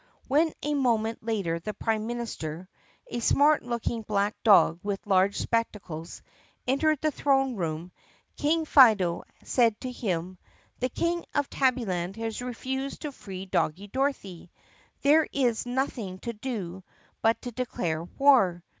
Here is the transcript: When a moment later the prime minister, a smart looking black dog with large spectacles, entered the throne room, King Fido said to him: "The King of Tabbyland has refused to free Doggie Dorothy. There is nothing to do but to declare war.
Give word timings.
When 0.27 0.51
a 0.63 0.73
moment 0.73 1.23
later 1.23 1.59
the 1.59 1.75
prime 1.75 2.07
minister, 2.07 2.67
a 3.11 3.19
smart 3.19 3.61
looking 3.61 4.01
black 4.01 4.35
dog 4.43 4.79
with 4.81 5.05
large 5.05 5.37
spectacles, 5.37 6.23
entered 6.65 6.99
the 7.01 7.11
throne 7.11 7.55
room, 7.55 7.91
King 8.35 8.65
Fido 8.65 9.23
said 9.43 9.79
to 9.81 9.91
him: 9.91 10.39
"The 10.79 10.89
King 10.89 11.23
of 11.35 11.51
Tabbyland 11.51 12.15
has 12.15 12.41
refused 12.41 13.03
to 13.03 13.11
free 13.11 13.45
Doggie 13.45 13.89
Dorothy. 13.89 14.49
There 15.03 15.27
is 15.31 15.67
nothing 15.67 16.17
to 16.21 16.33
do 16.33 16.83
but 17.21 17.39
to 17.43 17.51
declare 17.51 18.03
war. 18.03 18.63